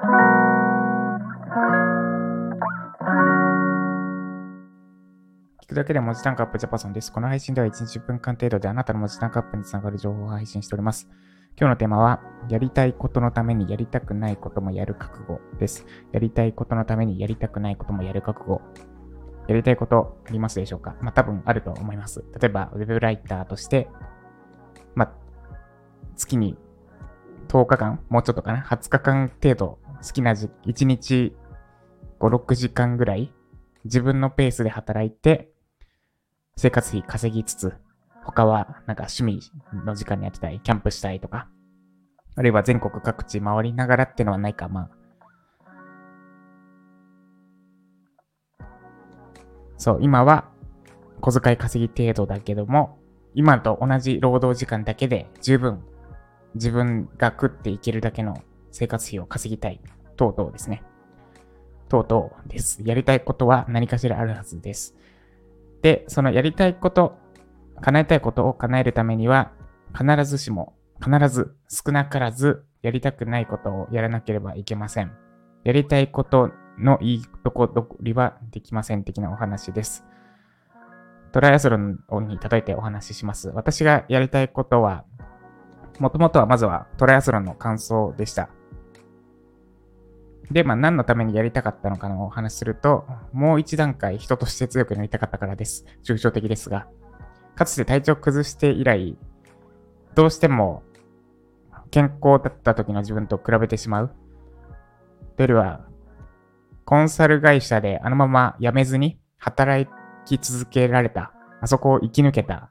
[0.00, 0.06] 聞
[5.68, 7.12] くだけで文字単価アップジャパソンです。
[7.12, 11.06] この配信では1日10分間程度であなたの文字単価アップにつながる情報を配信しております。
[11.58, 15.84] 今日のテーマは、やりたいことのためにやりたくないこともやる覚悟です。
[16.12, 18.62] やりたいことのためにやりたくないこともやる覚悟。
[19.48, 20.96] やりたいことありますでしょうか？
[21.02, 22.24] まあ多分あると思います。
[22.40, 23.90] 例えば、ウェブライターとして、
[24.94, 25.12] まあ、
[26.16, 26.56] 月に
[27.48, 31.36] 10日間、もうちょっとかな、20日間程度、好きなじ1日
[32.20, 33.32] 5、6時間ぐらい、
[33.84, 35.50] 自分のペースで働いて、
[36.56, 37.74] 生活費稼ぎつつ、
[38.24, 39.40] 他はなんか趣味
[39.84, 41.48] の時間にやってたり、キャンプしたいとか、
[42.36, 44.90] あるいは全国各地回りながらっていうのはないか、まあ。
[49.76, 50.50] そう、今は
[51.20, 52.98] 小遣い稼ぎ程度だけども、
[53.34, 55.82] 今と同じ労働時間だけで十分
[56.54, 59.80] 自分が食っていけるだけの生活費を稼ぎたい。
[60.20, 60.82] 等々ですね。
[61.88, 62.82] 等々です。
[62.84, 64.94] やりたいことは何かしらあるはずです。
[65.80, 67.16] で、そのやりたいこと、
[67.80, 69.50] 叶えたいことを叶えるためには、
[69.98, 75.12] 必ずしも、必ず、少なからず、やりたくないことをやらなければいけません。
[75.64, 80.04] やりたいことのいいとこどこりはできません的なお話です。
[81.32, 81.98] トライアスロン
[82.28, 83.48] に例えてお話しします。
[83.48, 85.04] 私がやりたいことは、
[85.98, 88.50] もともとはまずはトライアスロンの感想でした。
[90.50, 95.84] で、まあ何のためにやりたかったのかのお話すると、もう一段階人として強くなりたかったからです。
[96.04, 96.86] 抽象的ですが。
[97.54, 99.16] かつて体調崩して以来、
[100.14, 100.82] どうしても
[101.90, 104.10] 健康だった時の自分と比べてしまう。
[105.36, 105.80] というよりは、
[106.84, 109.88] コンサル会社であのまま辞めずに働
[110.24, 112.70] き続けられた、あそこを生き抜けた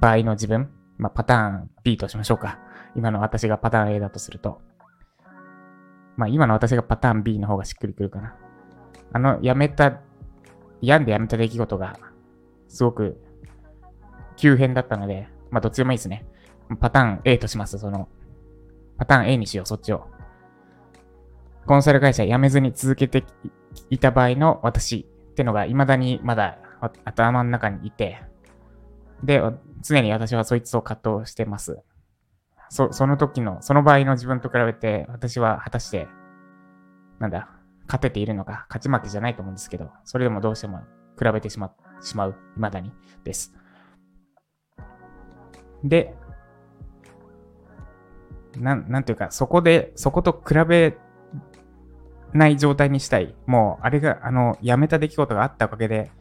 [0.00, 2.58] 場合の自分、まあパターン B としましょうか。
[2.96, 4.60] 今の私がパターン A だとすると。
[6.20, 8.36] まあ今の私がパターン B の方がしっくりくるかな。
[9.14, 10.02] あの、辞めた、
[10.82, 11.98] 病んで辞めた出来事が、
[12.68, 13.18] すごく
[14.36, 16.26] 急変だったので、まあどっちでもいいですね。
[16.78, 17.78] パターン A とします。
[17.78, 18.06] その、
[18.98, 20.08] パターン A にしよう、そっちを。
[21.64, 23.24] コンサル会社辞めずに続けて
[23.88, 26.58] いた場合の私ってのが未だにまだ
[27.06, 28.22] 頭の中にいて、
[29.24, 29.40] で、
[29.80, 31.78] 常に私はそいつを葛藤してます。
[32.70, 36.08] そ、その時の、その場合の自分と比べて、私は果たして、
[37.18, 37.50] なんだ、
[37.86, 40.78] 勝てているのか、勝ち負けじゃないと思うんですけど、それでもどうしても
[41.18, 42.92] 比べてしま、しまう、未だに
[43.24, 43.52] です。
[45.82, 46.14] で、
[48.56, 50.96] なん、なんていうか、そこで、そこと比べ
[52.32, 53.34] ない状態にしたい。
[53.46, 56.12] もう、あれが、あの、やめた出来事があったおかげで、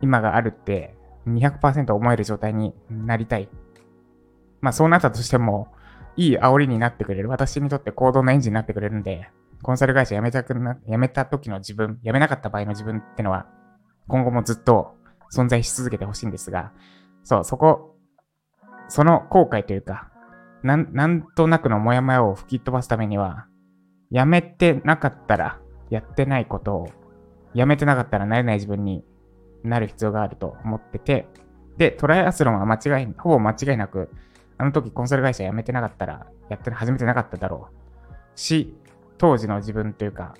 [0.00, 0.94] 今があるって、
[1.26, 3.50] 200%思える状態になりたい。
[4.62, 5.68] まあ、そうなったとしても、
[6.16, 7.28] いい煽りになってくれる。
[7.28, 9.30] 私にとって行動のエンジンになってくれるんで、
[9.62, 13.46] コンサル会社辞めたくな、辞めた時の自分、辞めなかった場合の自分ってのは、
[14.08, 14.94] 今後もずっと
[15.32, 16.72] 存在し続けてほしいんですが、
[17.22, 17.96] そう、そこ、
[18.88, 20.10] その後悔というか、
[20.62, 23.46] なん、なんとなくのモヤモヤを吹き飛ばすためには、
[24.10, 26.88] 辞めてなかったら、やってないことを、
[27.54, 29.04] 辞めてなかったらなれない自分に
[29.62, 31.26] なる必要があると思ってて、
[31.76, 34.10] で、トライアスロンは間違い、ほぼ間違いなく、
[34.58, 38.74] あの時コンサル会社辞めてなかったら、やって、始めてなかっただろうし、
[39.18, 40.34] 当時の自分というか、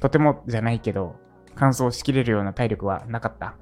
[0.00, 1.16] とてもじゃないけど、
[1.54, 3.56] 完走しきれるような体力はなかった。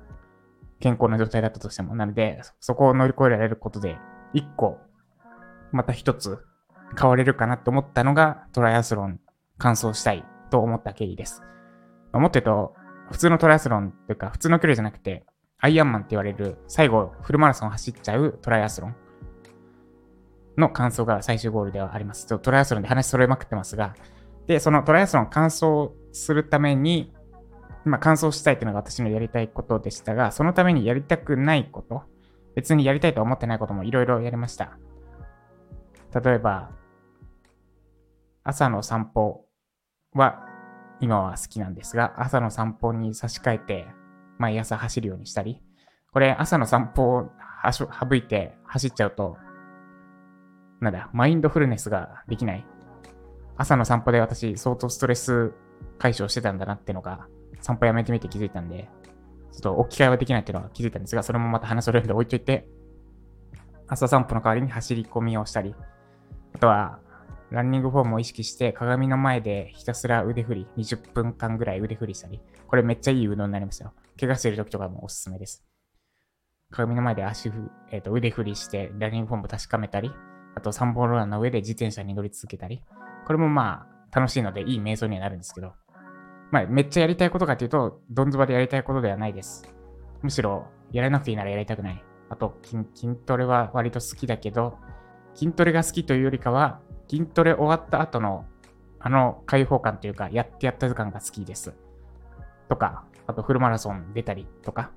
[0.80, 1.94] 健康な状態だったとしても。
[1.94, 3.96] なので、そこを乗り越えられることで、
[4.32, 4.78] 一個、
[5.70, 6.44] また一つ
[6.98, 9.20] 変われるかなと思ったのが、トライアスロン
[9.58, 11.42] 完走したいと思った経緯です。
[12.12, 12.74] もっと言うと、
[13.10, 15.24] 普通のトライアスロンというか、普通の距離じゃなくて、
[15.64, 18.96] アイアンマンって言われる、最後、フルマラソン走っちゃうトライアスロン
[20.58, 22.26] の完走が最終ゴールではあります。
[22.26, 23.94] ちょっとトライアスロンで話揃えまくってますが、
[24.48, 27.14] で、そのトライアスロン完走するために、
[27.84, 32.02] まあ、完走したいっていうのが私のやりたいことでしたが、そのためにやりたくないこと、
[32.56, 34.76] 別にやりたいと思ってないこともいろいろやりました。
[36.20, 36.70] 例えば、
[38.42, 39.46] 朝の散歩
[40.12, 40.44] は
[40.98, 43.86] 今は好きなんですが、朝の散歩に差し替えて
[44.38, 45.60] 毎朝走るようにしたり、
[46.12, 47.30] これ朝の散歩を
[47.70, 49.36] 省いて走っちゃうと、
[50.80, 52.66] なんだ、マインドフルネスができない。
[53.56, 55.52] 朝の散歩で私相当ストレス
[55.98, 57.28] 解消してたんだなってのが、
[57.60, 58.88] 散歩やめてみて気づいたんで、
[59.52, 62.66] ちょっと置き換えはできないっていうのは気づいたんですが、それもまた話それるんで置いといて、
[63.86, 65.74] 朝散歩の代わりに走り込みをしたり、
[66.54, 66.98] あとは、
[67.50, 73.92] ランニングフォームを意識して鏡の前でひたすら腕振り、20分間ぐらい腕振りしたり、これめっちゃいい運動になりますよ。
[74.18, 75.64] 怪我してる時とかもおすすめです。
[76.70, 80.10] 鏡の前で足ふ、えっ、と腕振りしてランニングフォーム確かめたり、
[80.54, 82.82] あと3本ローラーの上で自転車に乗り続けたり、
[83.26, 85.72] これもまあ楽しいのでいい瞑想にはなるんですけど、
[86.50, 89.64] まあ、めっちゃやりたいことかというと、どんずばでやりたいことではないです。
[90.20, 92.04] むしろ、やらなくていいならやりたくない。
[92.28, 94.76] あと筋、筋トレは割と好きだけど、
[95.34, 98.44] 筋トレが好きというよりかは、筋トレ終わった後の、
[99.00, 101.72] あの解放感というか、やってやった時間が好きです。
[102.68, 104.92] とか、あとフルマラソン出たりとか、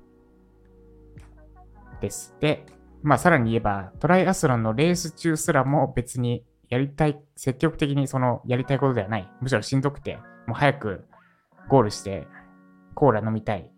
[2.00, 2.34] です。
[2.40, 2.66] で、
[3.02, 9.30] まあさらに言えば、トライアスロンのレース中すらも別にやりたい、積極的にそのやりたいことではない。
[9.40, 11.04] むしろしんどくて、もう早く
[11.68, 12.26] ゴールして
[12.94, 13.70] コーラ飲みたい。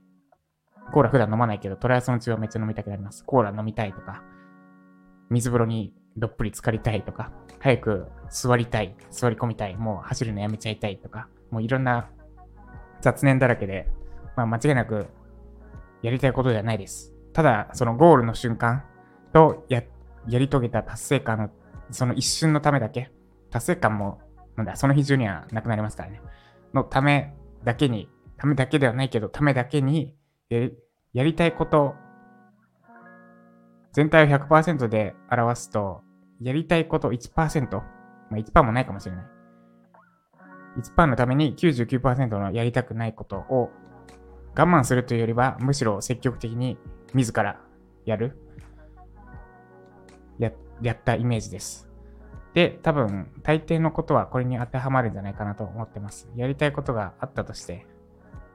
[0.92, 3.24] コーラ普段飲まないけど、トライアスロン中はめっちゃ飲みたくなります。
[3.24, 4.22] コーラ飲みたいとか、
[5.30, 12.08] 水風呂にどっぷり浸かりたいとか、早く座りたい、座り込みたい、もう走るのやめちゃいたいとか、もういろんな
[13.02, 13.86] 雑念だらけで、
[14.38, 15.06] まあ間違いなく
[16.02, 17.12] やりたいことではないです。
[17.32, 18.84] ただ、そのゴールの瞬間
[19.32, 19.82] とや、
[20.28, 21.50] やり遂げた達成感の、
[21.90, 23.10] その一瞬のためだけ、
[23.50, 24.20] 達成感も、
[24.56, 26.20] なんだ、その日中にはなくなりますからね。
[26.74, 30.14] のためだけに、ためだけではないけど、ためだけに
[30.48, 30.76] やり、
[31.12, 31.94] やりたいこと、
[33.92, 36.02] 全体を100%で表すと、
[36.40, 37.84] やりたいこと1%、ま
[38.32, 39.24] あ1%もないかもしれない。
[40.78, 43.70] 1%のために99%のやりたくないことを
[44.58, 46.78] 我慢するというよりは、むしろ積極的に
[47.14, 47.60] 自ら
[48.04, 48.36] やる。
[50.40, 50.50] や、
[50.82, 51.88] やったイメージです。
[52.54, 56.28] で、多分、大抵のことはこれに当てはまるんじゃないかなと思ってます。
[56.34, 57.86] やりたいことがあったとして、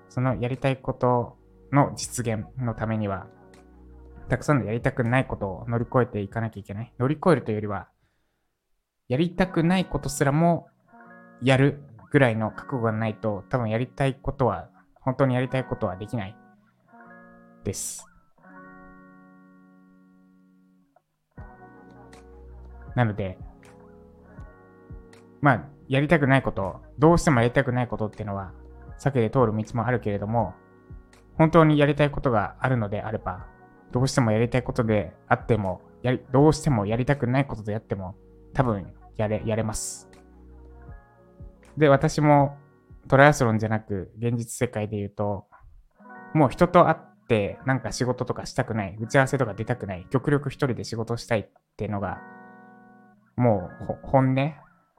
[0.09, 1.37] そのやりたいこと
[1.71, 3.27] の実現のためには、
[4.27, 6.93] たくさんのやりたくないことを乗り越えていかなきゃいけない。
[6.99, 7.87] 乗り越えるというよりは、
[9.07, 10.67] やりたくないことすらも
[11.41, 14.69] やるぐらいの覚悟がないと、多分やりたいことは、
[15.03, 16.35] 本当にやりたいことはできない
[17.63, 18.07] です。
[22.95, 23.37] なので、
[25.41, 28.53] まあ、やりたくないこと、どうしてもやりたくないことっていうのは、
[28.99, 30.53] 避けて通る道もあるけれども、
[31.37, 33.47] 本当にやりたいことがあるのであれば、
[33.91, 38.15] どうしてもやりたいことであっても、やり、どうしてもやりたくないことであっても、
[38.53, 40.09] 多分やれ、やれます。
[41.77, 42.57] で、私も
[43.07, 45.47] トライアスロンじゃなく、現実世界で言うと、
[46.33, 46.97] もう人と会っ
[47.27, 51.47] てなんか仕事とかしたくない、打ち合わせとか出たくない、極力一人で仕事したいっ
[51.77, 52.21] ていうのが
[53.35, 54.53] もう本音、2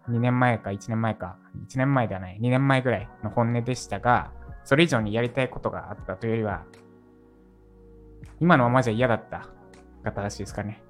[0.08, 4.32] 年前か1年前か、1年前ではない、2年前ぐらいの本音でしたが、
[4.64, 6.64] それ以上にやりたいことがあったというよりは、
[8.40, 9.48] 今のままじゃ嫌だった
[10.02, 10.82] が正しいですかね。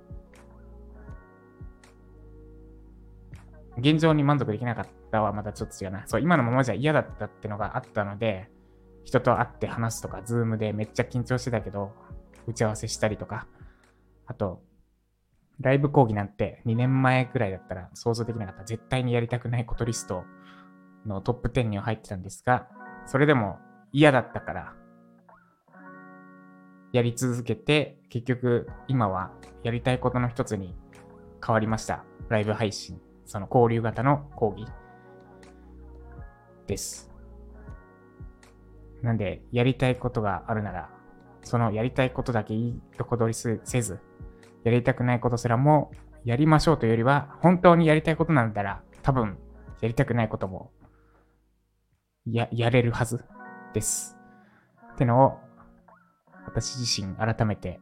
[3.77, 4.91] 現状に満足できなかった
[5.23, 6.05] はまたちょっと違うな。
[6.07, 8.51] そう、今のままじゃ嫌だったってのがあったので、
[9.05, 11.93] 人と会って話すとか、ズームでめっちゃ緊張してたけど、
[12.47, 13.47] 打ち合わせしたりとか、
[14.27, 14.63] あと、
[15.61, 20.25] ライブ講義なんて2年前くらいだったら想像できなかった絶対にやりたくないことリスト
[21.07, 22.67] のトップ10には入ってたんですが、
[23.07, 23.59] それでも
[23.93, 24.73] 嫌だったから、
[26.93, 29.33] やり続けて、結局今は
[29.63, 30.75] やりたいことの一つに
[31.45, 32.05] 変わりました。
[32.29, 33.01] ライブ配信。
[33.27, 34.71] その交流型の講義
[36.67, 37.11] です。
[39.03, 40.91] なんで、やりたいことがあるなら、
[41.43, 44.01] そのやりたいことだけいいとこ取りせず、
[44.65, 45.93] やりたくないことすらも
[46.25, 49.37] やりましょうというよりは、本当にやりたいことなんだら、多分、
[49.81, 50.73] やりたくないことも、
[52.25, 53.25] や、やれるはず
[53.75, 54.17] です。
[54.95, 55.39] ってのを、
[56.47, 57.79] 私自身改めて、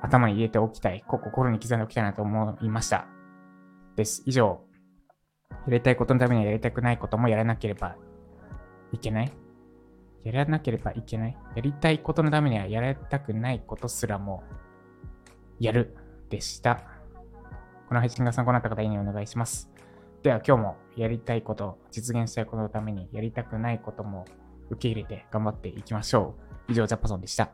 [0.00, 3.06] 頭に入れておきたい、心に刻んでおきたいなと思いました。
[3.94, 4.22] です。
[4.24, 4.64] 以上、
[5.68, 7.96] やりたいことのためにやりたくないこともやらなければ
[8.92, 9.32] いけない。
[10.24, 11.36] やらなければいけない。
[11.54, 14.42] やりたいことのためにはやりたくないことすらも
[15.60, 15.94] やる
[16.30, 16.82] でした。
[17.88, 19.70] この配信が参考になった方、いいねお願いします。
[20.22, 24.24] では今日もやりたいこと、実現したいことのためにやりたくないことも
[24.70, 26.34] 受け入れて頑張っていきましょ
[26.68, 26.72] う。
[26.72, 27.50] 以上、ジャパソンでした。